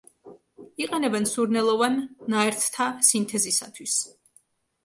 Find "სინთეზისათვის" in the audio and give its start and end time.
3.11-4.01